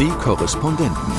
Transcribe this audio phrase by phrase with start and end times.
[0.00, 1.12] Die Korrespondenten.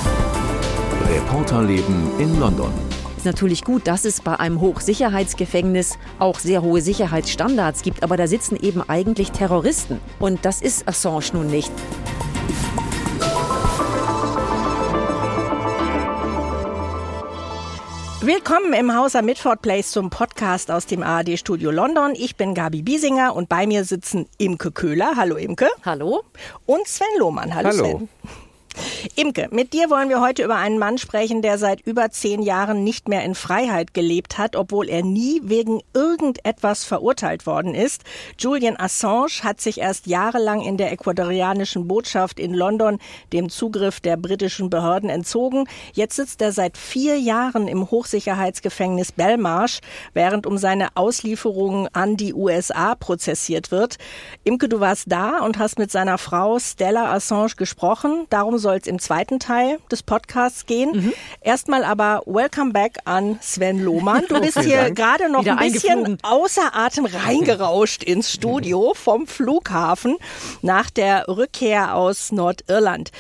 [1.09, 2.71] Reporterleben in London.
[3.17, 8.25] ist natürlich gut, dass es bei einem Hochsicherheitsgefängnis auch sehr hohe Sicherheitsstandards gibt, aber da
[8.25, 9.99] sitzen eben eigentlich Terroristen.
[10.17, 11.73] Und das ist Assange nun nicht.
[18.21, 22.13] Willkommen im Haus am Midford Place zum Podcast aus dem ARD-Studio London.
[22.15, 25.17] Ich bin Gabi Biesinger und bei mir sitzen Imke Köhler.
[25.17, 25.67] Hallo Imke.
[25.83, 26.23] Hallo.
[26.65, 27.53] Und Sven Lohmann.
[27.53, 27.83] Hallo, Hallo.
[27.83, 28.09] Sven.
[29.15, 32.83] Imke, mit dir wollen wir heute über einen Mann sprechen, der seit über zehn Jahren
[32.83, 38.03] nicht mehr in Freiheit gelebt hat, obwohl er nie wegen irgendetwas verurteilt worden ist.
[38.37, 42.99] Julian Assange hat sich erst jahrelang in der ecuadorianischen Botschaft in London
[43.33, 45.65] dem Zugriff der britischen Behörden entzogen.
[45.93, 49.79] Jetzt sitzt er seit vier Jahren im Hochsicherheitsgefängnis Belmarsh,
[50.13, 53.97] während um seine Auslieferung an die USA prozessiert wird.
[54.43, 58.25] Imke, du warst da und hast mit seiner Frau Stella Assange gesprochen.
[58.29, 60.91] Darum soll es im zweiten Teil des Podcasts gehen.
[60.93, 61.13] Mhm.
[61.41, 64.25] Erstmal aber Welcome back an Sven Lohmann.
[64.27, 64.97] Du bist Vielen hier Dank.
[64.97, 70.17] gerade noch Wieder ein bisschen außer Atem reingerauscht ins Studio vom Flughafen
[70.61, 73.11] nach der Rückkehr aus Nordirland.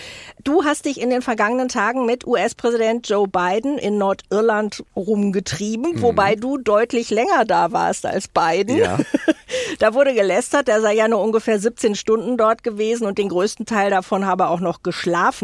[0.43, 6.35] Du hast dich in den vergangenen Tagen mit US-Präsident Joe Biden in Nordirland rumgetrieben, wobei
[6.35, 8.77] du deutlich länger da warst als Biden.
[8.77, 8.97] Ja.
[9.79, 13.65] Da wurde gelästert, er sei ja nur ungefähr 17 Stunden dort gewesen und den größten
[13.65, 15.38] Teil davon habe auch noch geschlafen.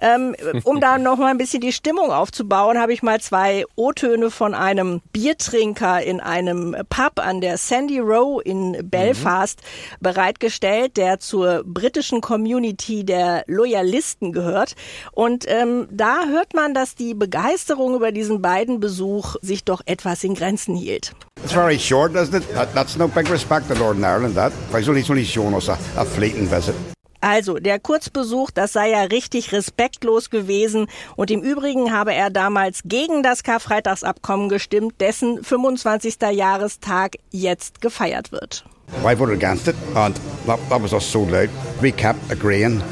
[0.00, 4.30] Ähm, um da noch mal ein bisschen die Stimmung aufzubauen, habe ich mal zwei O-Töne
[4.30, 9.60] von einem Biertrinker in einem Pub an der Sandy Row in Belfast
[10.00, 14.74] bereitgestellt, der zur britischen Community der Loyalisten gehört.
[15.12, 20.24] Und ähm, da hört man, dass die Begeisterung über diesen beiden Besuch sich doch etwas
[20.24, 21.12] in Grenzen hielt.
[21.42, 22.54] It's very short, isn't it?
[22.54, 24.52] That, that's no big respect to Northern Ireland, that.
[24.74, 26.74] He's only, he's only shown us a, a fleeting visit.
[27.20, 30.86] Also, der Kurzbesuch, das sei ja richtig respektlos gewesen.
[31.16, 36.16] Und im Übrigen habe er damals gegen das Karfreitagsabkommen gestimmt, dessen 25.
[36.32, 38.64] Jahrestag jetzt gefeiert wird.
[39.04, 40.14] I voted against it, and
[40.46, 41.48] that, that was us so loud.
[41.80, 42.82] We kept agreeing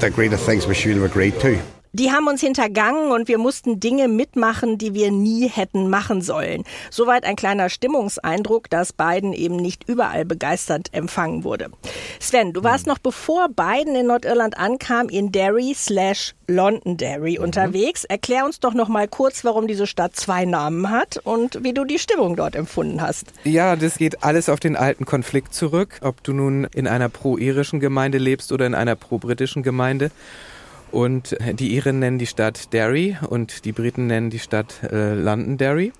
[0.00, 1.58] to agree to things we shouldn't have agreed to.
[1.92, 6.62] Die haben uns hintergangen und wir mussten Dinge mitmachen, die wir nie hätten machen sollen.
[6.88, 11.70] Soweit ein kleiner Stimmungseindruck, dass Biden eben nicht überall begeistert empfangen wurde.
[12.20, 18.04] Sven, du warst noch bevor Biden in Nordirland ankam in Derry slash Londonderry unterwegs.
[18.04, 21.84] Erklär uns doch noch mal kurz, warum diese Stadt zwei Namen hat und wie du
[21.84, 23.32] die Stimmung dort empfunden hast.
[23.42, 27.80] Ja, das geht alles auf den alten Konflikt zurück, ob du nun in einer pro-irischen
[27.80, 30.12] Gemeinde lebst oder in einer pro-britischen Gemeinde.
[30.90, 35.92] Und die Iren nennen die Stadt Derry und die Briten nennen die Stadt äh, Londonderry.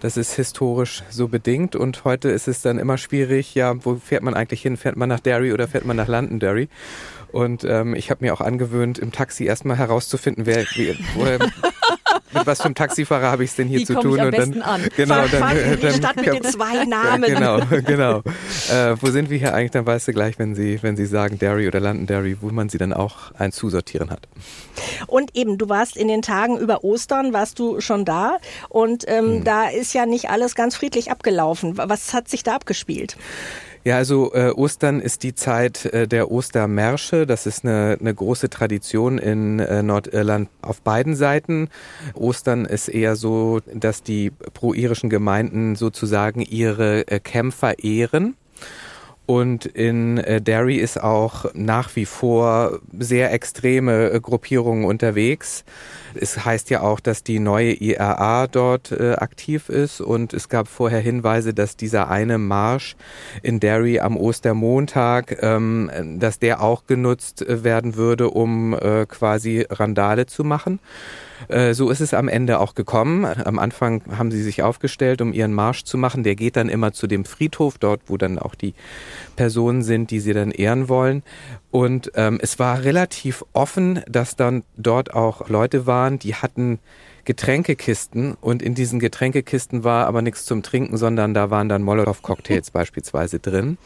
[0.00, 4.22] Das ist historisch so bedingt und heute ist es dann immer schwierig, ja, wo fährt
[4.22, 4.78] man eigentlich hin?
[4.78, 6.70] Fährt man nach Derry oder fährt man nach Londonderry?
[7.32, 11.38] Und ähm, ich habe mir auch angewöhnt, im Taxi erstmal herauszufinden, wer, wie, woher,
[12.32, 14.14] mit was für einem Taxifahrer habe ich es denn hier Wie zu tun?
[14.14, 14.88] ich am und dann, an?
[14.96, 17.22] Genau, dann, die dann, Stadt mit den zwei Namen.
[17.22, 18.18] Genau, genau.
[18.70, 19.72] Äh, wo sind wir hier eigentlich?
[19.72, 22.78] Dann weißt du gleich, wenn sie, wenn sie sagen Derry oder Londonderry, wo man sie
[22.78, 24.28] dann auch einzusortieren hat.
[25.06, 28.38] Und eben, du warst in den Tagen über Ostern, warst du schon da
[28.68, 31.76] und ähm, da ist ja nicht alles ganz friedlich abgelaufen.
[31.76, 33.16] Was hat sich da abgespielt?
[33.82, 37.26] Ja, also äh, Ostern ist die Zeit äh, der Ostermärsche.
[37.26, 41.70] Das ist eine, eine große Tradition in äh, Nordirland auf beiden Seiten.
[42.12, 48.36] Ostern ist eher so, dass die pro-irischen Gemeinden sozusagen ihre äh, Kämpfer ehren.
[49.26, 55.64] Und in äh, Derry ist auch nach wie vor sehr extreme äh, Gruppierungen unterwegs.
[56.14, 60.66] Es heißt ja auch, dass die neue IRA dort äh, aktiv ist und es gab
[60.66, 62.96] vorher Hinweise, dass dieser eine Marsch
[63.42, 68.76] in Derry am Ostermontag, ähm, dass der auch genutzt werden würde, um
[69.08, 70.80] quasi Randale zu machen.
[71.48, 73.24] Äh, So ist es am Ende auch gekommen.
[73.24, 76.22] Am Anfang haben sie sich aufgestellt, um ihren Marsch zu machen.
[76.22, 78.74] Der geht dann immer zu dem Friedhof, dort wo dann auch die
[79.36, 81.22] Personen sind, die sie dann ehren wollen.
[81.70, 86.78] Und ähm, es war relativ offen, dass dann dort auch Leute waren, die hatten
[87.24, 92.70] Getränkekisten und in diesen Getränkekisten war aber nichts zum Trinken, sondern da waren dann Molotow-Cocktails
[92.70, 93.78] beispielsweise drin.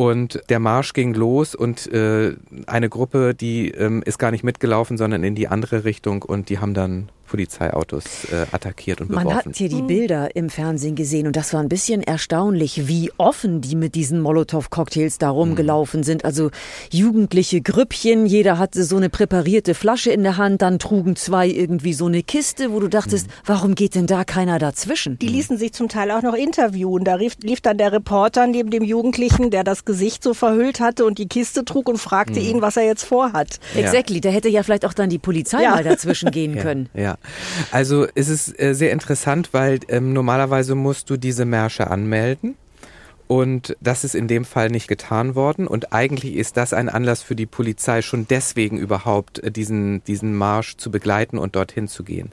[0.00, 2.34] Und der Marsch ging los und äh,
[2.66, 6.58] eine Gruppe, die ähm, ist gar nicht mitgelaufen, sondern in die andere Richtung und die
[6.58, 9.50] haben dann Polizeiautos äh, attackiert und Man beworfen.
[9.50, 13.60] hat hier die Bilder im Fernsehen gesehen und das war ein bisschen erstaunlich, wie offen
[13.60, 16.24] die mit diesen Molotow-Cocktails da rumgelaufen sind.
[16.24, 16.50] Also
[16.92, 21.92] jugendliche Grüppchen, jeder hatte so eine präparierte Flasche in der Hand, dann trugen zwei irgendwie
[21.92, 25.18] so eine Kiste, wo du dachtest, warum geht denn da keiner dazwischen?
[25.18, 27.04] Die ließen sich zum Teil auch noch interviewen.
[27.04, 31.04] Da rief, lief dann der Reporter neben dem Jugendlichen, der das Gesicht so verhüllt hatte
[31.04, 33.60] und die Kiste trug und fragte ihn, was er jetzt vorhat.
[33.76, 35.70] Exactly, da hätte ja vielleicht auch dann die Polizei Ja.
[35.70, 36.88] mal dazwischen gehen können.
[36.94, 37.16] Ja,
[37.70, 42.56] also es ist äh, sehr interessant, weil ähm, normalerweise musst du diese Märsche anmelden.
[43.30, 45.68] Und das ist in dem Fall nicht getan worden.
[45.68, 50.34] Und eigentlich ist das ein Anlass für die Polizei, schon deswegen überhaupt äh, diesen, diesen
[50.34, 52.32] Marsch zu begleiten und dorthin zu gehen.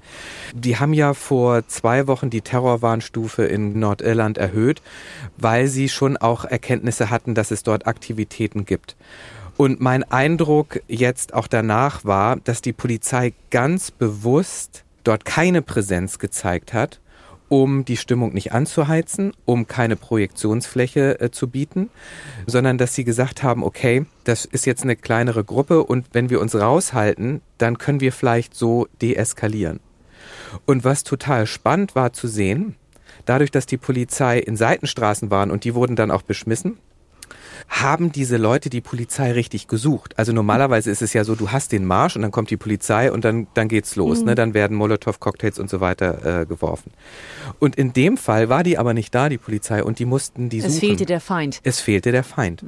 [0.55, 4.81] Die haben ja vor zwei Wochen die Terrorwarnstufe in Nordirland erhöht,
[5.37, 8.95] weil sie schon auch Erkenntnisse hatten, dass es dort Aktivitäten gibt.
[9.57, 16.19] Und mein Eindruck jetzt auch danach war, dass die Polizei ganz bewusst dort keine Präsenz
[16.19, 16.99] gezeigt hat,
[17.49, 21.89] um die Stimmung nicht anzuheizen, um keine Projektionsfläche äh, zu bieten,
[22.45, 26.39] sondern dass sie gesagt haben, okay, das ist jetzt eine kleinere Gruppe und wenn wir
[26.39, 29.79] uns raushalten, dann können wir vielleicht so deeskalieren.
[30.65, 32.75] Und was total spannend war zu sehen,
[33.25, 36.77] dadurch, dass die Polizei in Seitenstraßen waren und die wurden dann auch beschmissen,
[37.69, 40.17] haben diese Leute die Polizei richtig gesucht.
[40.17, 43.11] Also normalerweise ist es ja so, du hast den Marsch und dann kommt die Polizei
[43.11, 44.23] und dann, dann geht's los.
[44.23, 44.35] Ne?
[44.35, 46.91] Dann werden Molotow-Cocktails und so weiter äh, geworfen.
[47.59, 50.59] Und in dem Fall war die aber nicht da, die Polizei, und die mussten die
[50.59, 50.79] Es suchen.
[50.79, 51.59] fehlte der Feind.
[51.63, 52.63] Es fehlte der Feind.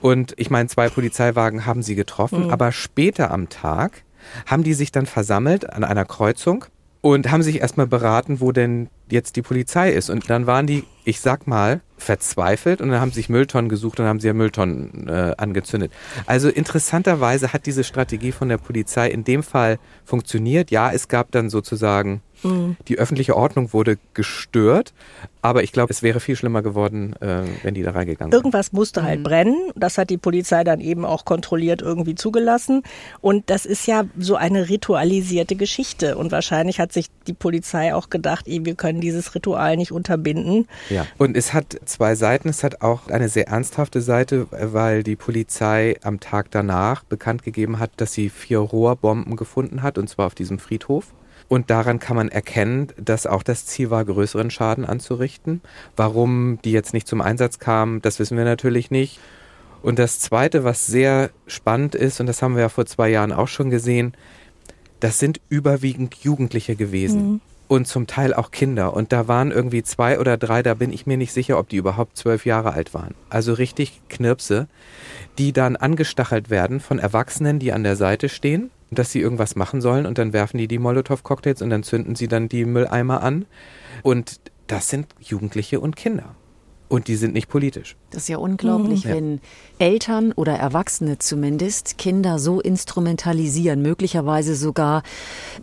[0.00, 4.02] Und ich meine, zwei Polizeiwagen haben sie getroffen, aber später am Tag
[4.46, 6.64] haben die sich dann versammelt an einer Kreuzung
[7.00, 10.10] und haben sich erstmal beraten, wo denn jetzt die Polizei ist.
[10.10, 14.00] Und dann waren die, ich sag mal, verzweifelt und dann haben sie sich Mülltonnen gesucht
[14.00, 15.92] und haben sie ja Mülltonnen äh, angezündet.
[16.26, 20.70] Also interessanterweise hat diese Strategie von der Polizei in dem Fall funktioniert.
[20.70, 24.92] Ja, es gab dann sozusagen, die öffentliche Ordnung wurde gestört,
[25.42, 28.38] aber ich glaube, es wäre viel schlimmer geworden, äh, wenn die da reingegangen wären.
[28.38, 29.70] Irgendwas musste halt brennen.
[29.74, 32.82] Das hat die Polizei dann eben auch kontrolliert irgendwie zugelassen.
[33.20, 36.18] Und das ist ja so eine ritualisierte Geschichte.
[36.18, 40.68] Und wahrscheinlich hat sich die Polizei auch gedacht, eh, wir können dieses Ritual nicht unterbinden.
[40.90, 42.48] Ja, und es hat zwei Seiten.
[42.48, 47.78] Es hat auch eine sehr ernsthafte Seite, weil die Polizei am Tag danach bekannt gegeben
[47.78, 51.06] hat, dass sie vier Rohrbomben gefunden hat, und zwar auf diesem Friedhof.
[51.50, 55.62] Und daran kann man erkennen, dass auch das Ziel war, größeren Schaden anzurichten.
[55.96, 59.18] Warum die jetzt nicht zum Einsatz kamen, das wissen wir natürlich nicht.
[59.82, 63.32] Und das Zweite, was sehr spannend ist, und das haben wir ja vor zwei Jahren
[63.32, 64.14] auch schon gesehen,
[65.00, 67.40] das sind überwiegend Jugendliche gewesen.
[67.66, 68.94] Und zum Teil auch Kinder.
[68.94, 71.78] Und da waren irgendwie zwei oder drei, da bin ich mir nicht sicher, ob die
[71.78, 73.16] überhaupt zwölf Jahre alt waren.
[73.28, 74.68] Also richtig Knirpse,
[75.36, 79.80] die dann angestachelt werden von Erwachsenen, die an der Seite stehen, dass sie irgendwas machen
[79.80, 80.06] sollen.
[80.06, 83.46] Und dann werfen die die Molotow-Cocktails und dann zünden sie dann die Mülleimer an.
[84.02, 86.34] Und das sind Jugendliche und Kinder.
[86.88, 87.94] Und die sind nicht politisch.
[88.10, 89.14] Das ist ja unglaublich, Ja.
[89.14, 89.40] wenn
[89.78, 95.04] Eltern oder Erwachsene zumindest Kinder so instrumentalisieren, möglicherweise sogar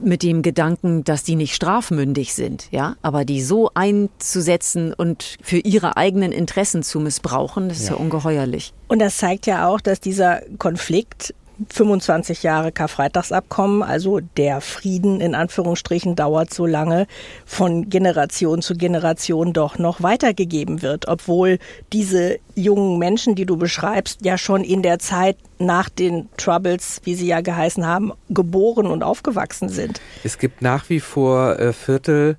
[0.02, 5.58] mit dem Gedanken, dass die nicht strafmündig sind, ja, aber die so einzusetzen und für
[5.58, 8.74] ihre eigenen Interessen zu missbrauchen, das ist ja, ungeheuerlich.
[8.88, 11.34] Und das zeigt ja auch, dass dieser Konflikt
[11.70, 17.08] 25 Jahre Karfreitagsabkommen, also der Frieden in Anführungsstrichen dauert so lange,
[17.46, 21.60] von Generation zu Generation doch noch weitergegeben wird, obwohl
[21.94, 27.16] diese jungen Menschen, die du beschreibst, ja schon in der Zeit nach den Troubles, wie
[27.16, 30.02] sie ja geheißen haben, geboren und aufgewachsen sind.
[30.24, 32.38] Es gibt nach wie vor äh, Viertel,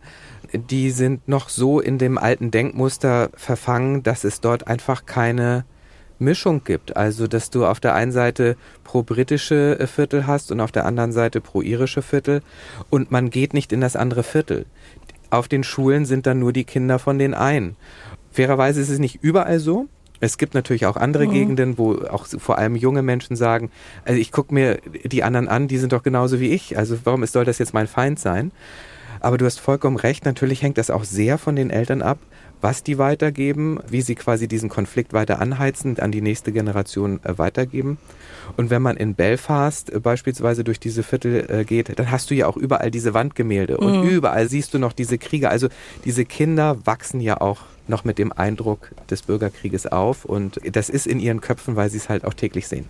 [0.52, 5.64] die sind noch so in dem alten Denkmuster verfangen, dass es dort einfach keine
[6.18, 6.96] Mischung gibt.
[6.96, 11.12] Also, dass du auf der einen Seite pro-britische äh, Viertel hast und auf der anderen
[11.12, 12.42] Seite pro-irische Viertel
[12.90, 14.66] und man geht nicht in das andere Viertel.
[15.30, 17.76] Auf den Schulen sind dann nur die Kinder von den einen.
[18.30, 19.86] Fairerweise ist es nicht überall so.
[20.20, 23.70] Es gibt natürlich auch andere Gegenden, wo auch vor allem junge Menschen sagen,
[24.04, 26.76] also ich gucke mir die anderen an, die sind doch genauso wie ich.
[26.76, 28.50] Also warum soll das jetzt mein Feind sein?
[29.20, 32.18] Aber du hast vollkommen recht, natürlich hängt das auch sehr von den Eltern ab,
[32.60, 37.38] was die weitergeben, wie sie quasi diesen Konflikt weiter anheizen, an die nächste Generation äh,
[37.38, 37.98] weitergeben.
[38.56, 42.34] Und wenn man in Belfast äh, beispielsweise durch diese Viertel äh, geht, dann hast du
[42.34, 45.50] ja auch überall diese Wandgemälde und überall siehst du noch diese Kriege.
[45.50, 45.68] Also
[46.04, 51.06] diese Kinder wachsen ja auch noch mit dem Eindruck des Bürgerkrieges auf und das ist
[51.06, 52.86] in ihren Köpfen, weil sie es halt auch täglich sehen.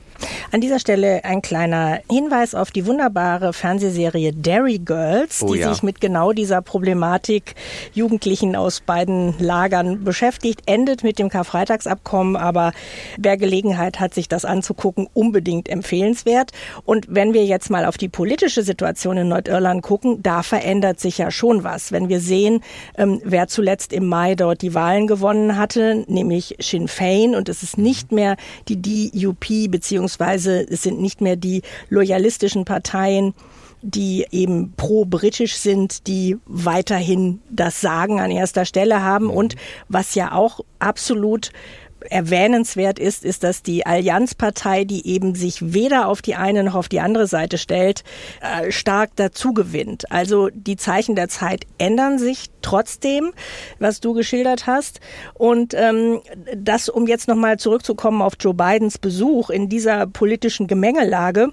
[0.51, 5.73] An dieser Stelle ein kleiner Hinweis auf die wunderbare Fernsehserie Dairy Girls, Oh die ja.
[5.73, 7.55] sich mit genau dieser Problematik
[7.93, 10.63] Jugendlichen aus beiden Lagern beschäftigt.
[10.67, 12.73] Endet mit dem Karfreitagsabkommen, aber
[13.19, 16.53] wer Gelegenheit hat, sich das anzugucken, unbedingt empfehlenswert.
[16.85, 21.19] Und wenn wir jetzt mal auf die politische Situation in Nordirland gucken, da verändert sich
[21.19, 21.93] ja schon was.
[21.93, 22.63] Wenn wir sehen,
[22.97, 27.63] ähm, wer zuletzt im Mai dort die Wahlen gewonnen hatte, nämlich Sinn Fein, und es
[27.63, 28.37] ist nicht mehr
[28.69, 33.35] die DUP, beziehungsweise es sind nicht mehr die loyalistischen Parteien,
[33.83, 39.29] die eben pro-britisch sind, die weiterhin das Sagen an erster Stelle haben.
[39.29, 39.57] Und
[39.89, 41.51] was ja auch absolut
[42.01, 46.89] erwähnenswert ist, ist, dass die Allianzpartei, die eben sich weder auf die eine noch auf
[46.89, 48.05] die andere Seite stellt,
[48.41, 50.11] äh, stark dazu gewinnt.
[50.11, 53.33] Also die Zeichen der Zeit ändern sich trotzdem,
[53.79, 55.01] was du geschildert hast.
[55.35, 56.21] Und ähm,
[56.57, 61.53] das, um jetzt nochmal zurückzukommen auf Joe Bidens Besuch in dieser politischen Gemengelage,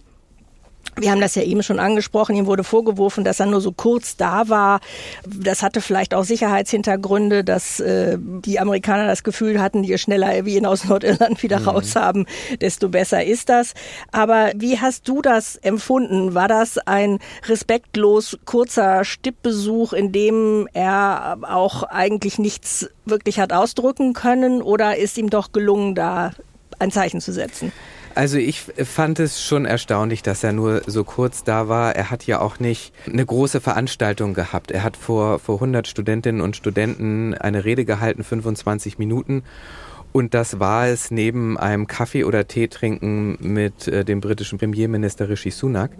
[0.97, 2.35] wir haben das ja eben schon angesprochen.
[2.35, 4.79] Ihm wurde vorgeworfen, dass er nur so kurz da war.
[5.25, 10.57] Das hatte vielleicht auch Sicherheitshintergründe, dass äh, die Amerikaner das Gefühl hatten, je schneller wir
[10.57, 11.67] ihn aus Nordirland wieder Mhm.
[11.67, 12.25] raus haben,
[12.61, 13.73] desto besser ist das.
[14.11, 16.33] Aber wie hast du das empfunden?
[16.33, 24.13] War das ein respektlos kurzer Stippbesuch, in dem er auch eigentlich nichts wirklich hat ausdrücken
[24.13, 24.61] können?
[24.61, 26.31] Oder ist ihm doch gelungen, da
[26.79, 27.71] ein Zeichen zu setzen?
[28.15, 31.97] Also ich fand es schon erstaunlich, dass er nur so kurz da war.
[31.97, 34.71] Er hat ja auch nicht eine große Veranstaltung gehabt.
[34.71, 39.43] Er hat vor, vor 100 Studentinnen und Studenten eine Rede gehalten, 25 Minuten.
[40.13, 45.27] Und das war es neben einem Kaffee oder Tee trinken mit äh, dem britischen Premierminister
[45.27, 45.91] Rishi Sunak.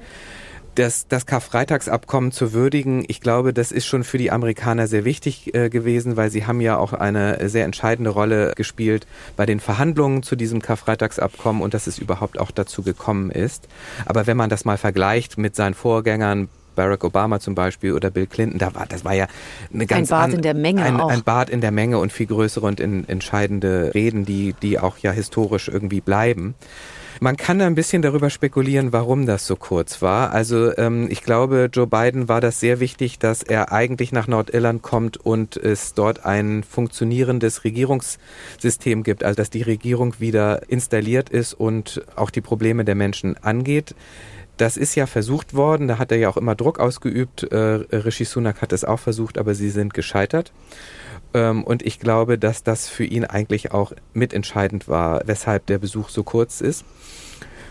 [0.75, 5.55] Das, das Karfreitagsabkommen zu würdigen, ich glaube, das ist schon für die Amerikaner sehr wichtig
[5.55, 10.21] äh, gewesen, weil sie haben ja auch eine sehr entscheidende Rolle gespielt bei den Verhandlungen
[10.21, 13.69] zu diesem Karfreitagsabkommen und dass es überhaupt auch dazu gekommen ist.
[14.05, 18.27] Aber wenn man das mal vergleicht mit seinen Vorgängern, Barack Obama zum Beispiel oder Bill
[18.27, 19.27] Clinton, da war, das war ja
[19.73, 21.09] eine ganz Bad an- in der Menge ein, auch.
[21.09, 24.97] ein Bad in der Menge und viel größere und in, entscheidende Reden, die, die auch
[24.97, 26.53] ja historisch irgendwie bleiben.
[27.21, 30.31] Man kann da ein bisschen darüber spekulieren, warum das so kurz war.
[30.31, 34.81] Also ähm, ich glaube, Joe Biden war das sehr wichtig, dass er eigentlich nach Nordirland
[34.81, 41.53] kommt und es dort ein funktionierendes Regierungssystem gibt, also dass die Regierung wieder installiert ist
[41.53, 43.95] und auch die Probleme der Menschen angeht.
[44.57, 47.43] Das ist ja versucht worden, da hat er ja auch immer Druck ausgeübt.
[47.43, 50.51] Äh, Rishi Sunak hat es auch versucht, aber sie sind gescheitert.
[51.35, 56.07] Ähm, und ich glaube, dass das für ihn eigentlich auch mitentscheidend war, weshalb der Besuch
[56.07, 56.85] so kurz ist.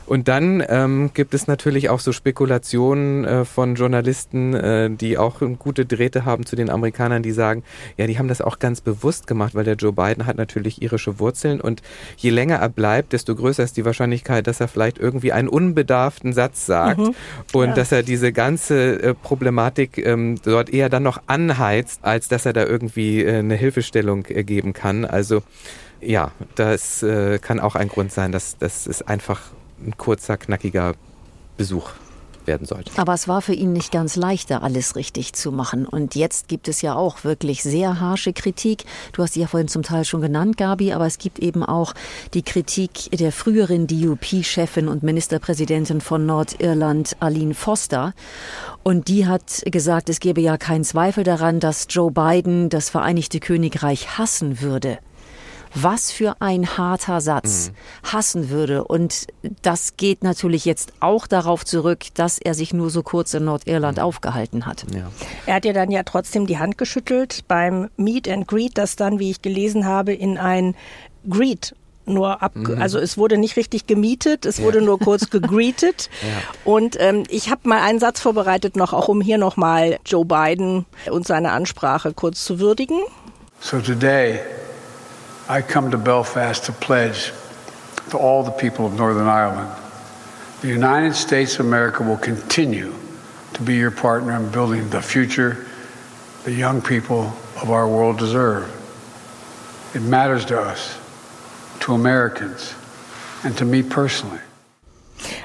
[0.07, 5.41] Und dann ähm, gibt es natürlich auch so Spekulationen äh, von Journalisten, äh, die auch
[5.59, 7.63] gute Drähte haben zu den Amerikanern, die sagen,
[7.97, 11.19] ja, die haben das auch ganz bewusst gemacht, weil der Joe Biden hat natürlich irische
[11.19, 11.83] Wurzeln und
[12.17, 16.33] je länger er bleibt, desto größer ist die Wahrscheinlichkeit, dass er vielleicht irgendwie einen unbedarften
[16.33, 17.01] Satz sagt
[17.53, 17.75] und Ja.
[17.75, 22.53] dass er diese ganze äh, Problematik ähm, dort eher dann noch anheizt, als dass er
[22.53, 25.05] da irgendwie äh, eine Hilfestellung äh, geben kann.
[25.05, 25.43] Also
[26.01, 29.41] ja, das äh, kann auch ein Grund sein, dass, dass es einfach
[29.85, 30.95] ein kurzer, knackiger
[31.57, 31.91] Besuch
[32.47, 32.91] werden sollte.
[32.97, 35.87] Aber es war für ihn nicht ganz leicht, da alles richtig zu machen.
[35.87, 38.85] Und jetzt gibt es ja auch wirklich sehr harsche Kritik.
[39.13, 41.95] Du hast sie ja vorhin zum Teil schon genannt, Gabi, aber es gibt eben auch
[42.35, 48.15] die Kritik der früheren DUP-Chefin und Ministerpräsidentin von Nordirland, Aline Foster.
[48.83, 53.41] Und die hat gesagt, es gäbe ja keinen Zweifel daran, dass Joe Biden das Vereinigte
[53.41, 54.99] Königreich hassen würde
[55.75, 58.85] was für ein harter Satz hassen würde.
[58.85, 59.27] Und
[59.63, 64.01] das geht natürlich jetzt auch darauf zurück, dass er sich nur so kurz in Nordirland
[64.01, 64.87] aufgehalten hat.
[64.95, 65.11] Ja.
[65.47, 69.19] Er hat ihr dann ja trotzdem die Hand geschüttelt beim Meet and Greet, das dann,
[69.19, 70.75] wie ich gelesen habe, in ein
[71.29, 71.75] Greet
[72.07, 76.11] nur ab, also es wurde nicht richtig gemietet, es wurde nur kurz gegreetet.
[76.65, 80.85] Und ähm, ich habe mal einen Satz vorbereitet noch, auch um hier nochmal Joe Biden
[81.11, 83.01] und seine Ansprache kurz zu würdigen.
[83.61, 84.41] So today,
[85.49, 87.33] I come to Belfast to pledge
[88.11, 89.81] to all the people of Northern Ireland
[90.65, 92.95] the United States of America will continue
[93.53, 95.67] to be your partner in building the future
[96.45, 98.65] the young people of our world deserve.
[99.95, 100.99] It matters to us,
[101.81, 102.75] to Americans,
[103.45, 104.41] and to me personally.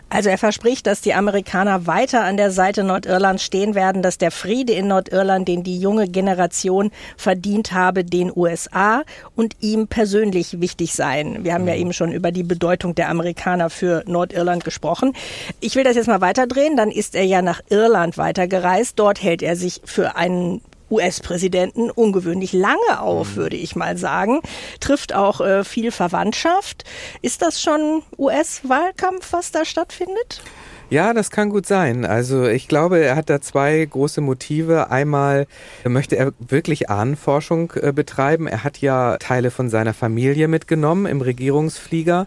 [0.10, 4.32] Also er verspricht, dass die Amerikaner weiter an der Seite Nordirlands stehen werden, dass der
[4.32, 9.04] Friede in Nordirland, den die junge Generation verdient habe, den USA
[9.36, 11.44] und ihm persönlich wichtig seien.
[11.44, 15.14] Wir haben ja eben schon über die Bedeutung der Amerikaner für Nordirland gesprochen.
[15.60, 16.76] Ich will das jetzt mal weiterdrehen.
[16.76, 18.98] Dann ist er ja nach Irland weitergereist.
[18.98, 23.36] Dort hält er sich für einen US-Präsidenten ungewöhnlich lange auf, mhm.
[23.36, 24.40] würde ich mal sagen.
[24.80, 26.84] Trifft auch äh, viel Verwandtschaft.
[27.22, 30.42] Ist das schon US-Wahlkampf, was da stattfindet?
[30.90, 32.04] Ja, das kann gut sein.
[32.04, 34.90] Also ich glaube, er hat da zwei große Motive.
[34.90, 35.46] Einmal
[35.84, 38.48] möchte er wirklich Ahnenforschung äh, betreiben.
[38.48, 42.26] Er hat ja Teile von seiner Familie mitgenommen im Regierungsflieger.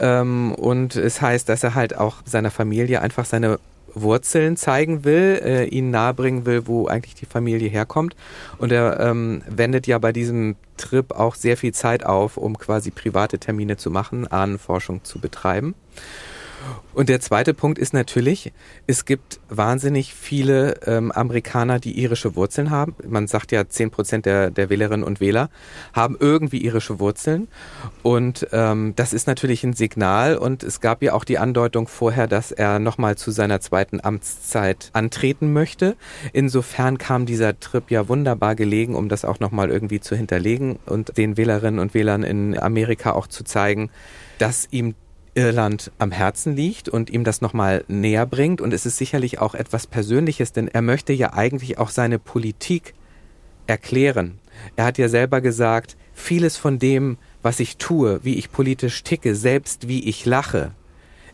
[0.00, 3.58] Ähm, und es heißt, dass er halt auch seiner Familie einfach seine
[3.94, 8.16] Wurzeln zeigen will, äh, ihnen nahebringen will, wo eigentlich die Familie herkommt.
[8.58, 12.90] Und er ähm, wendet ja bei diesem Trip auch sehr viel Zeit auf, um quasi
[12.90, 15.74] private Termine zu machen, Ahnenforschung zu betreiben.
[16.94, 18.52] Und der zweite Punkt ist natürlich,
[18.86, 22.94] es gibt wahnsinnig viele ähm, Amerikaner, die irische Wurzeln haben.
[23.06, 25.50] Man sagt ja, zehn Prozent der, der Wählerinnen und Wähler
[25.92, 27.48] haben irgendwie irische Wurzeln.
[28.02, 30.36] Und ähm, das ist natürlich ein Signal.
[30.36, 34.90] Und es gab ja auch die Andeutung vorher, dass er nochmal zu seiner zweiten Amtszeit
[34.92, 35.96] antreten möchte.
[36.32, 41.16] Insofern kam dieser Trip ja wunderbar gelegen, um das auch nochmal irgendwie zu hinterlegen und
[41.16, 43.90] den Wählerinnen und Wählern in Amerika auch zu zeigen,
[44.38, 44.94] dass ihm
[45.34, 48.60] Irland am Herzen liegt und ihm das nochmal näher bringt.
[48.60, 52.94] Und es ist sicherlich auch etwas Persönliches, denn er möchte ja eigentlich auch seine Politik
[53.66, 54.38] erklären.
[54.76, 59.34] Er hat ja selber gesagt, vieles von dem, was ich tue, wie ich politisch ticke,
[59.34, 60.72] selbst wie ich lache,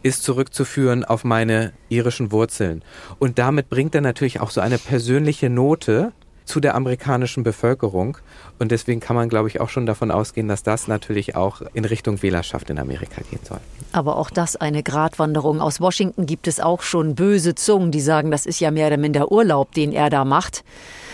[0.03, 2.83] ist zurückzuführen auf meine irischen Wurzeln.
[3.19, 6.13] Und damit bringt er natürlich auch so eine persönliche Note
[6.51, 8.19] zu der amerikanischen Bevölkerung.
[8.59, 11.85] Und deswegen kann man, glaube ich, auch schon davon ausgehen, dass das natürlich auch in
[11.85, 13.61] Richtung Wählerschaft in Amerika gehen soll.
[13.93, 15.61] Aber auch das eine Gratwanderung.
[15.61, 18.97] Aus Washington gibt es auch schon böse Zungen, die sagen, das ist ja mehr oder
[18.97, 20.65] minder Urlaub, den er da macht.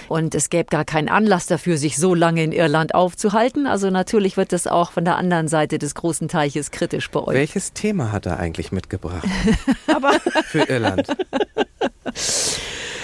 [0.08, 3.66] Und es gäbe gar keinen Anlass dafür, sich so lange in Irland aufzuhalten.
[3.66, 7.34] Also natürlich wird das auch von der anderen Seite des großen Teiches kritisch beäugt.
[7.34, 9.26] Welches Thema hat er eigentlich mitgebracht?
[9.86, 10.12] Aber
[10.46, 11.06] für Irland.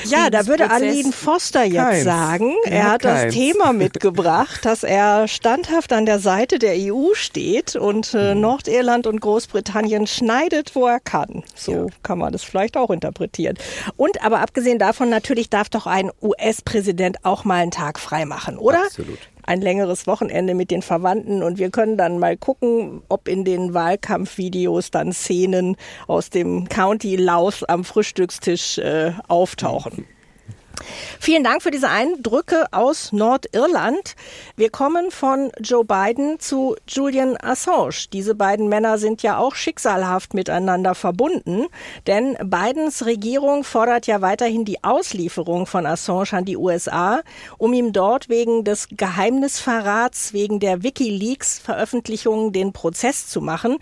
[0.05, 2.05] Ja, da würde Aline Foster jetzt keins.
[2.05, 6.75] sagen, er, er hat, hat das Thema mitgebracht, dass er standhaft an der Seite der
[6.77, 8.41] EU steht und äh, hm.
[8.41, 11.45] Nordirland und Großbritannien schneidet, wo er kann.
[11.55, 11.87] So ja.
[12.03, 13.57] kann man das vielleicht auch interpretieren.
[13.97, 16.92] Und aber abgesehen davon, natürlich darf doch ein US-Präsident
[17.23, 18.85] auch mal einen Tag frei machen, oder?
[18.85, 23.45] Absolut ein längeres Wochenende mit den Verwandten und wir können dann mal gucken, ob in
[23.45, 30.07] den Wahlkampfvideos dann Szenen aus dem County Laos am Frühstückstisch äh, auftauchen.
[31.21, 34.17] Vielen Dank für diese Eindrücke aus Nordirland.
[34.57, 38.09] Wir kommen von Joe Biden zu Julian Assange.
[38.13, 41.67] Diese beiden Männer sind ja auch schicksalhaft miteinander verbunden,
[42.07, 47.21] denn Bidens Regierung fordert ja weiterhin die Auslieferung von Assange an die USA,
[47.59, 53.79] um ihm dort wegen des Geheimnisverrats, wegen der WikiLeaks-Veröffentlichungen den Prozess zu machen.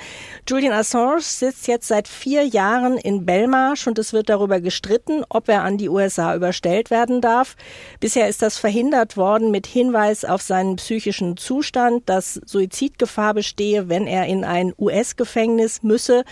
[0.49, 5.49] Julian Assange sitzt jetzt seit vier Jahren in Belmarsh und es wird darüber gestritten, ob
[5.49, 7.57] er an die USA überstellt werden darf.
[8.01, 14.07] Bisher ist das verhindert worden mit Hinweis auf seinen psychischen Zustand, dass Suizidgefahr bestehe, wenn
[14.07, 16.25] er in ein US-Gefängnis müsse.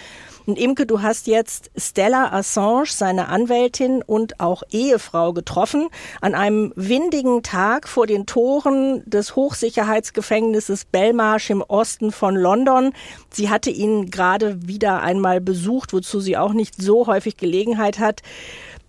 [0.49, 5.89] Und Imke, du hast jetzt Stella Assange, seine Anwältin und auch Ehefrau getroffen,
[6.23, 12.95] an einem windigen Tag vor den Toren des Hochsicherheitsgefängnisses Belmarsh im Osten von London.
[13.31, 18.23] Sie hatte ihn gerade wieder einmal besucht, wozu sie auch nicht so häufig Gelegenheit hat.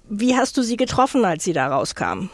[0.10, 2.30] Wie hast du sie getroffen, als sie da rauskam?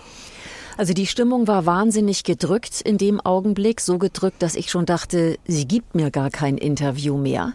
[0.77, 5.37] Also die Stimmung war wahnsinnig gedrückt in dem Augenblick, so gedrückt, dass ich schon dachte,
[5.45, 7.53] sie gibt mir gar kein Interview mehr.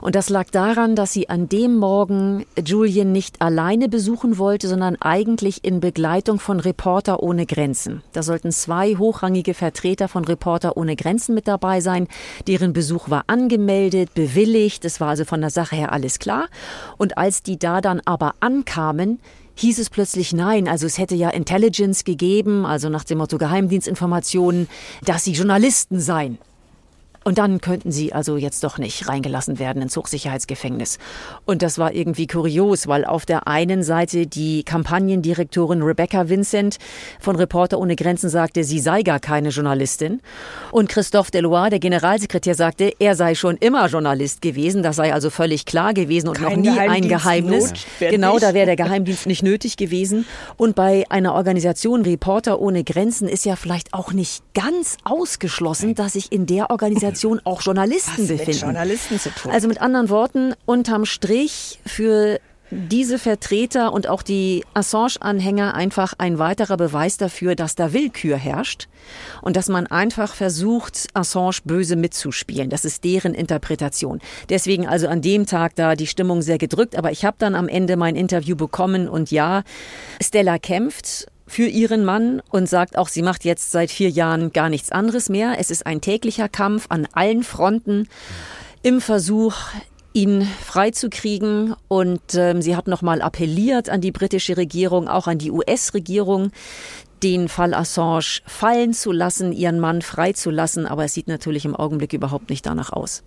[0.00, 4.96] Und das lag daran, dass sie an dem Morgen Julian nicht alleine besuchen wollte, sondern
[4.96, 8.02] eigentlich in Begleitung von Reporter ohne Grenzen.
[8.12, 12.08] Da sollten zwei hochrangige Vertreter von Reporter ohne Grenzen mit dabei sein.
[12.46, 14.84] Deren Besuch war angemeldet, bewilligt.
[14.86, 16.48] Es war also von der Sache her alles klar.
[16.96, 19.18] Und als die da dann aber ankamen,
[19.56, 20.68] hieß es plötzlich nein.
[20.68, 24.68] Also es hätte ja Intelligence gegeben, also nach dem Motto Geheimdienstinformationen,
[25.04, 26.38] dass sie Journalisten seien.
[27.26, 31.00] Und dann könnten sie also jetzt doch nicht reingelassen werden ins Hochsicherheitsgefängnis.
[31.44, 36.76] Und das war irgendwie kurios, weil auf der einen Seite die Kampagnendirektorin Rebecca Vincent
[37.18, 40.20] von Reporter ohne Grenzen sagte, sie sei gar keine Journalistin.
[40.70, 44.84] Und Christophe Deloire, der Generalsekretär, sagte, er sei schon immer Journalist gewesen.
[44.84, 47.70] Das sei also völlig klar gewesen und Kein noch nie ein Geheimnis.
[47.70, 48.10] Notwendig.
[48.10, 50.26] Genau, da wäre der Geheimdienst nicht nötig gewesen.
[50.56, 56.12] Und bei einer Organisation Reporter ohne Grenzen ist ja vielleicht auch nicht ganz ausgeschlossen, dass
[56.12, 58.50] sich in der Organisation Organisation auch Journalisten Was befinden.
[58.50, 59.52] Mit Journalisten zu tun.
[59.52, 62.40] Also mit anderen Worten, unterm Strich für
[62.72, 68.88] diese Vertreter und auch die Assange-Anhänger einfach ein weiterer Beweis dafür, dass da Willkür herrscht
[69.40, 72.68] und dass man einfach versucht, Assange böse mitzuspielen.
[72.68, 74.20] Das ist deren Interpretation.
[74.48, 77.68] Deswegen also an dem Tag da die Stimmung sehr gedrückt, aber ich habe dann am
[77.68, 79.62] Ende mein Interview bekommen und ja,
[80.20, 84.68] Stella kämpft für ihren Mann und sagt auch, sie macht jetzt seit vier Jahren gar
[84.68, 85.56] nichts anderes mehr.
[85.58, 88.08] Es ist ein täglicher Kampf an allen Fronten
[88.82, 89.54] im Versuch,
[90.12, 91.74] ihn freizukriegen.
[91.88, 96.50] Und ähm, sie hat nochmal appelliert an die britische Regierung, auch an die US-Regierung,
[97.22, 100.86] den Fall Assange fallen zu lassen, ihren Mann freizulassen.
[100.86, 103.22] Aber es sieht natürlich im Augenblick überhaupt nicht danach aus.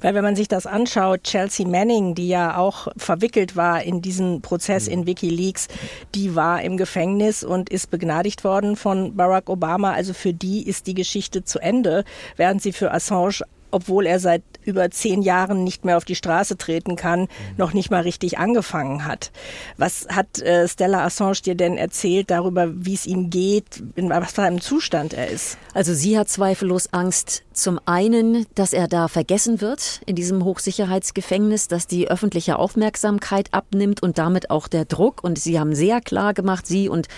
[0.00, 4.40] Weil wenn man sich das anschaut, Chelsea Manning, die ja auch verwickelt war in diesen
[4.42, 5.68] Prozess in Wikileaks,
[6.14, 9.92] die war im Gefängnis und ist begnadigt worden von Barack Obama.
[9.92, 12.04] Also für die ist die Geschichte zu Ende,
[12.36, 16.56] während sie für Assange obwohl er seit über zehn Jahren nicht mehr auf die Straße
[16.56, 19.30] treten kann, noch nicht mal richtig angefangen hat.
[19.76, 24.32] Was hat äh, Stella Assange dir denn erzählt darüber, wie es ihm geht, in was
[24.32, 25.56] für einem Zustand er ist?
[25.72, 31.68] Also sie hat zweifellos Angst, zum einen, dass er da vergessen wird in diesem Hochsicherheitsgefängnis,
[31.68, 35.22] dass die öffentliche Aufmerksamkeit abnimmt und damit auch der Druck.
[35.22, 37.08] Und sie haben sehr klar gemacht, sie und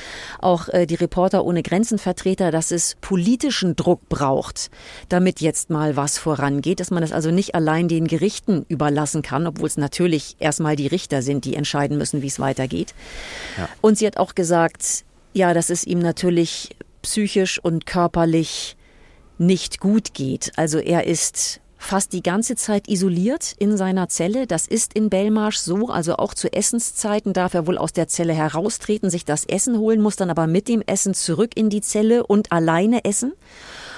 [0.40, 4.70] auch äh, die Reporter ohne Grenzenvertreter, dass es politischen Druck braucht,
[5.08, 9.46] damit jetzt mal was vorangeht, dass man das also nicht allein den Gerichten überlassen kann,
[9.46, 12.94] obwohl es natürlich erstmal die Richter sind, die entscheiden müssen, wie es weitergeht.
[13.56, 13.68] Ja.
[13.80, 16.70] Und sie hat auch gesagt, ja, dass es ihm natürlich
[17.02, 18.76] psychisch und körperlich
[19.42, 20.52] nicht gut geht.
[20.56, 24.46] Also er ist fast die ganze Zeit isoliert in seiner Zelle.
[24.46, 25.88] Das ist in Belmarsh so.
[25.88, 30.00] Also auch zu Essenszeiten darf er wohl aus der Zelle heraustreten, sich das Essen holen,
[30.00, 33.32] muss dann aber mit dem Essen zurück in die Zelle und alleine essen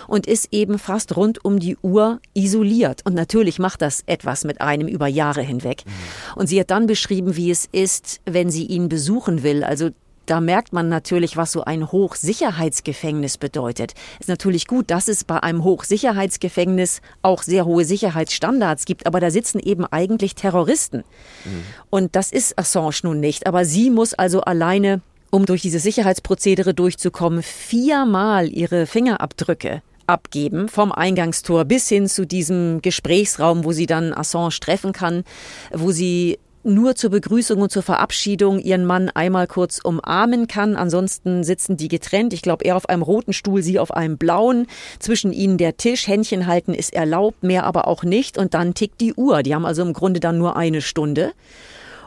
[0.06, 3.02] und ist eben fast rund um die Uhr isoliert.
[3.04, 5.84] Und natürlich macht das etwas mit einem über Jahre hinweg.
[5.84, 5.90] Mhm.
[6.36, 9.64] Und sie hat dann beschrieben, wie es ist, wenn sie ihn besuchen will.
[9.64, 9.90] Also
[10.26, 13.94] da merkt man natürlich, was so ein Hochsicherheitsgefängnis bedeutet.
[14.20, 19.30] Ist natürlich gut, dass es bei einem Hochsicherheitsgefängnis auch sehr hohe Sicherheitsstandards gibt, aber da
[19.30, 21.04] sitzen eben eigentlich Terroristen.
[21.44, 21.62] Mhm.
[21.90, 23.46] Und das ist Assange nun nicht.
[23.46, 30.92] Aber sie muss also alleine, um durch diese Sicherheitsprozedere durchzukommen, viermal ihre Fingerabdrücke abgeben, vom
[30.92, 35.24] Eingangstor bis hin zu diesem Gesprächsraum, wo sie dann Assange treffen kann,
[35.72, 40.76] wo sie nur zur Begrüßung und zur Verabschiedung ihren Mann einmal kurz umarmen kann.
[40.76, 42.32] Ansonsten sitzen die getrennt.
[42.32, 44.66] Ich glaube, er auf einem roten Stuhl, sie auf einem blauen.
[44.98, 46.06] Zwischen ihnen der Tisch.
[46.06, 48.38] Händchen halten ist erlaubt, mehr aber auch nicht.
[48.38, 49.42] Und dann tickt die Uhr.
[49.42, 51.32] Die haben also im Grunde dann nur eine Stunde.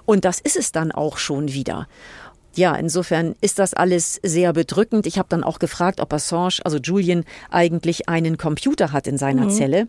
[0.05, 1.87] Und das ist es dann auch schon wieder.
[2.55, 5.05] Ja, insofern ist das alles sehr bedrückend.
[5.05, 9.45] Ich habe dann auch gefragt, ob Assange, also Julian, eigentlich einen Computer hat in seiner
[9.45, 9.49] mhm.
[9.51, 9.87] Zelle.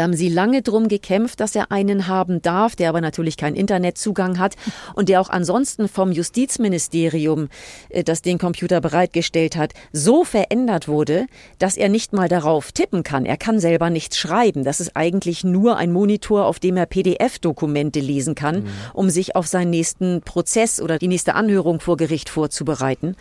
[0.00, 3.54] Da haben sie lange drum gekämpft, dass er einen haben darf, der aber natürlich keinen
[3.54, 4.56] Internetzugang hat
[4.94, 7.50] und der auch ansonsten vom Justizministerium,
[7.90, 11.26] äh, das den Computer bereitgestellt hat, so verändert wurde,
[11.58, 13.26] dass er nicht mal darauf tippen kann.
[13.26, 14.64] Er kann selber nichts schreiben.
[14.64, 18.68] Das ist eigentlich nur ein Monitor, auf dem er PDF-Dokumente lesen kann, mhm.
[18.94, 23.16] um sich auf seinen nächsten Prozess oder die nächste Anhörung vor Gericht vorzubereiten.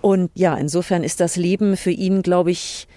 [0.00, 2.88] Und ja, insofern ist das Leben für ihn, glaube ich,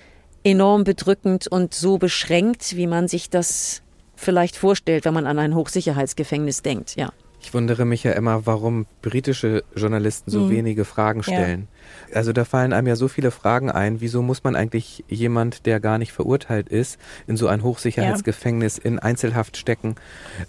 [0.44, 3.82] enorm bedrückend und so beschränkt, wie man sich das
[4.16, 7.12] vielleicht vorstellt, wenn man an ein Hochsicherheitsgefängnis denkt, ja.
[7.42, 10.50] Ich wundere mich ja immer, warum britische Journalisten so mhm.
[10.50, 11.70] wenige Fragen stellen.
[12.10, 12.18] Ja.
[12.18, 14.02] Also da fallen einem ja so viele Fragen ein.
[14.02, 18.84] Wieso muss man eigentlich jemand, der gar nicht verurteilt ist, in so ein Hochsicherheitsgefängnis ja.
[18.84, 19.96] in Einzelhaft stecken?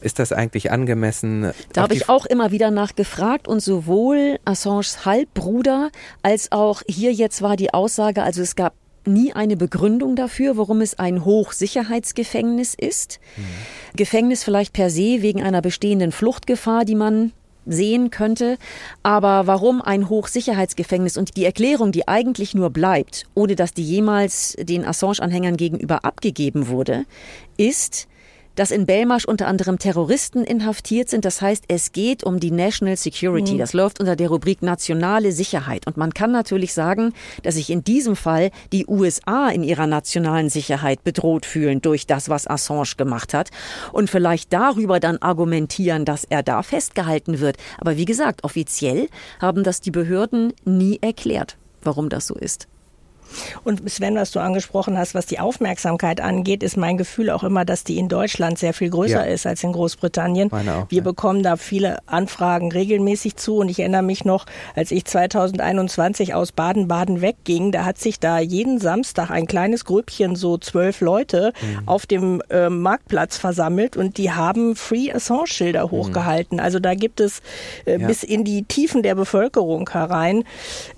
[0.00, 1.52] Ist das eigentlich angemessen?
[1.72, 5.90] Da habe ich auch immer wieder nachgefragt und sowohl Assanges Halbbruder
[6.22, 8.74] als auch hier jetzt war die Aussage, also es gab
[9.06, 13.20] nie eine Begründung dafür, warum es ein Hochsicherheitsgefängnis ist.
[13.36, 13.42] Mhm.
[13.96, 17.32] Gefängnis vielleicht per se wegen einer bestehenden Fluchtgefahr, die man
[17.66, 18.58] sehen könnte.
[19.02, 21.16] Aber warum ein Hochsicherheitsgefängnis?
[21.16, 26.68] Und die Erklärung, die eigentlich nur bleibt, ohne dass die jemals den Assange-Anhängern gegenüber abgegeben
[26.68, 27.04] wurde,
[27.56, 28.08] ist,
[28.60, 31.24] dass in Belmarsh unter anderem Terroristen inhaftiert sind.
[31.24, 33.54] Das heißt, es geht um die National Security.
[33.54, 33.58] Mhm.
[33.58, 35.86] Das läuft unter der Rubrik nationale Sicherheit.
[35.86, 40.50] Und man kann natürlich sagen, dass sich in diesem Fall die USA in ihrer nationalen
[40.50, 43.48] Sicherheit bedroht fühlen durch das, was Assange gemacht hat.
[43.92, 47.56] Und vielleicht darüber dann argumentieren, dass er da festgehalten wird.
[47.78, 49.08] Aber wie gesagt, offiziell
[49.40, 52.68] haben das die Behörden nie erklärt, warum das so ist.
[53.64, 57.64] Und Sven, was du angesprochen hast, was die Aufmerksamkeit angeht, ist mein Gefühl auch immer,
[57.64, 59.32] dass die in Deutschland sehr viel größer ja.
[59.32, 60.52] ist als in Großbritannien.
[60.52, 61.04] Auch, Wir ja.
[61.04, 66.52] bekommen da viele Anfragen regelmäßig zu und ich erinnere mich noch, als ich 2021 aus
[66.52, 71.88] Baden-Baden wegging, da hat sich da jeden Samstag ein kleines Grüppchen, so zwölf Leute, mhm.
[71.88, 75.90] auf dem äh, Marktplatz versammelt und die haben Free Assange-Schilder mhm.
[75.90, 76.60] hochgehalten.
[76.60, 77.40] Also da gibt es
[77.84, 78.06] äh, ja.
[78.06, 80.44] bis in die Tiefen der Bevölkerung herein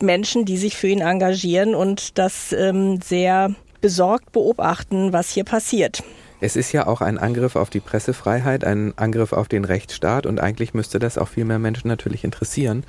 [0.00, 6.04] Menschen, die sich für ihn engagieren und das ähm, sehr besorgt beobachten, was hier passiert.
[6.40, 10.40] Es ist ja auch ein Angriff auf die Pressefreiheit, ein Angriff auf den Rechtsstaat und
[10.40, 12.84] eigentlich müsste das auch viel mehr Menschen natürlich interessieren.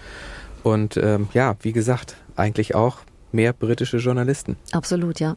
[0.64, 3.00] Und ähm, ja, wie gesagt, eigentlich auch
[3.32, 4.56] mehr britische Journalisten.
[4.72, 5.36] Absolut, ja.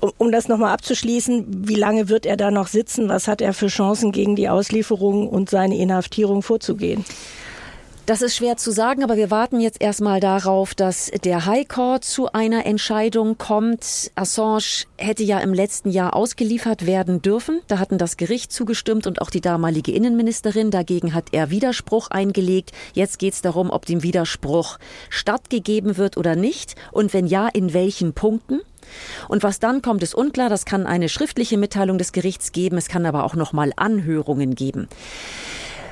[0.00, 3.08] Um, um das nochmal abzuschließen, wie lange wird er da noch sitzen?
[3.08, 7.04] Was hat er für Chancen, gegen die Auslieferung und seine Inhaftierung vorzugehen?
[8.06, 12.04] Das ist schwer zu sagen, aber wir warten jetzt erstmal darauf, dass der High Court
[12.04, 14.12] zu einer Entscheidung kommt.
[14.14, 17.62] Assange hätte ja im letzten Jahr ausgeliefert werden dürfen.
[17.66, 20.70] Da hatten das Gericht zugestimmt und auch die damalige Innenministerin.
[20.70, 22.72] Dagegen hat er Widerspruch eingelegt.
[22.92, 27.72] Jetzt geht es darum, ob dem Widerspruch stattgegeben wird oder nicht und wenn ja, in
[27.72, 28.60] welchen Punkten.
[29.28, 30.50] Und was dann kommt, ist unklar.
[30.50, 32.76] Das kann eine schriftliche Mitteilung des Gerichts geben.
[32.76, 34.88] Es kann aber auch noch mal Anhörungen geben.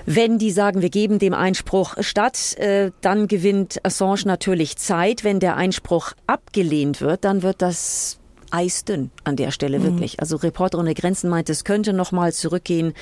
[0.06, 5.24] Wenn die sagen, wir geben dem Einspruch statt, äh, dann gewinnt Assange natürlich Zeit.
[5.24, 8.18] Wenn der Einspruch abgelehnt wird, dann wird das
[8.50, 9.84] eisdünn an der Stelle mhm.
[9.84, 10.20] wirklich.
[10.20, 12.94] Also Reporter ohne Grenzen meint, es könnte noch mal zurückgehen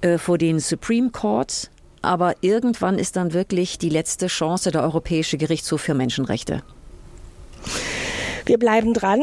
[0.00, 1.70] äh, vor den Supreme Court.
[2.00, 6.62] Aber irgendwann ist dann wirklich die letzte Chance der Europäische Gerichtshof für Menschenrechte.
[8.46, 9.22] Wir bleiben dran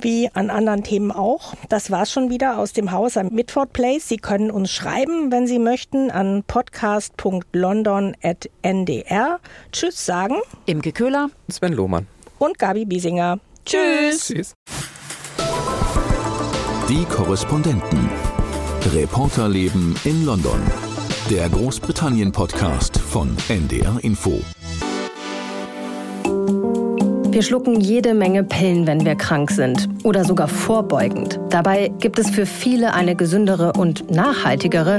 [0.00, 1.54] wie an anderen Themen auch.
[1.68, 4.08] Das war's schon wieder aus dem Haus am Midford Place.
[4.08, 9.40] Sie können uns schreiben, wenn Sie möchten, an podcast.london.ndr.
[9.72, 10.36] Tschüss sagen.
[10.66, 11.30] Imke Köhler.
[11.50, 12.06] Sven Lohmann.
[12.38, 13.38] Und Gabi Biesinger.
[13.64, 14.28] Tschüss.
[14.28, 14.54] Tschüss.
[16.88, 18.08] Die Korrespondenten.
[18.92, 20.60] Reporterleben in London.
[21.30, 24.40] Der Großbritannien-Podcast von NDR Info.
[27.36, 31.38] Wir schlucken jede Menge Pillen, wenn wir krank sind oder sogar vorbeugend.
[31.50, 34.98] Dabei gibt es für viele eine gesündere und nachhaltigere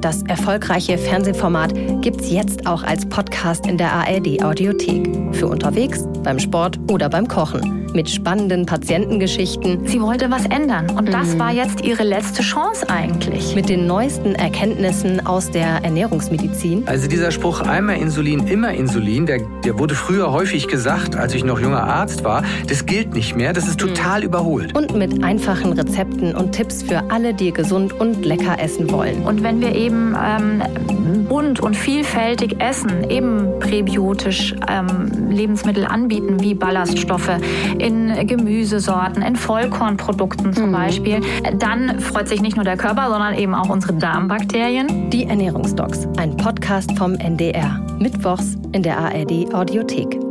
[0.00, 5.34] das erfolgreiche Fernsehformat, gibt es jetzt auch als Podcast in der ARD-Audiothek.
[5.34, 7.79] Für unterwegs, beim Sport oder beim Kochen.
[7.92, 9.86] Mit spannenden Patientengeschichten.
[9.86, 10.90] Sie wollte was ändern.
[10.90, 11.38] Und das mhm.
[11.40, 13.54] war jetzt ihre letzte Chance eigentlich.
[13.54, 16.86] Mit den neuesten Erkenntnissen aus der Ernährungsmedizin.
[16.86, 21.44] Also dieser Spruch, einmal Insulin, immer Insulin, der, der wurde früher häufig gesagt, als ich
[21.44, 22.44] noch junger Arzt war.
[22.68, 23.52] Das gilt nicht mehr.
[23.52, 24.26] Das ist total mhm.
[24.26, 24.76] überholt.
[24.76, 29.22] Und mit einfachen Rezepten und Tipps für alle, die gesund und lecker essen wollen.
[29.24, 30.62] Und wenn wir eben ähm,
[31.28, 37.30] bunt und vielfältig essen, eben präbiotisch ähm, Lebensmittel anbieten, wie Ballaststoffe
[37.80, 40.72] in Gemüsesorten, in Vollkornprodukten zum mhm.
[40.72, 41.20] Beispiel,
[41.58, 45.10] dann freut sich nicht nur der Körper, sondern eben auch unsere Darmbakterien.
[45.10, 47.80] Die Ernährungsdocs, ein Podcast vom NDR.
[47.98, 50.29] Mittwochs in der ARD Audiothek.